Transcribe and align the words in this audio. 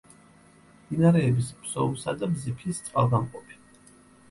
მდინარეების 0.85 1.51
ფსოუსა 1.67 2.17
და 2.23 2.33
ბზიფის 2.33 2.83
წყალგამყოფი. 2.91 3.63